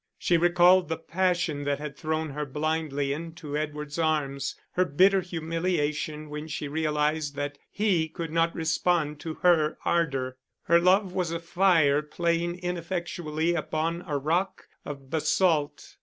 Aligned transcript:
She 0.17 0.35
recalled 0.35 0.89
the 0.89 0.97
passion 0.97 1.63
that 1.65 1.77
had 1.77 1.95
thrown 1.95 2.31
her 2.31 2.43
blindly 2.43 3.13
into 3.13 3.55
Edward's 3.55 3.99
arms, 3.99 4.55
her 4.71 4.83
bitter 4.83 5.21
humiliation 5.21 6.27
when 6.27 6.47
she 6.47 6.67
realised 6.67 7.35
that 7.35 7.59
he 7.69 8.09
could 8.09 8.31
not 8.31 8.55
respond 8.55 9.19
to 9.19 9.35
her 9.43 9.77
ardour; 9.85 10.37
her 10.63 10.79
love 10.79 11.13
was 11.13 11.29
a 11.29 11.39
fire 11.39 12.01
playing 12.01 12.57
ineffectually 12.57 13.53
upon 13.53 14.03
a 14.07 14.17
rock 14.17 14.63
of 14.85 15.11
basalt. 15.11 15.97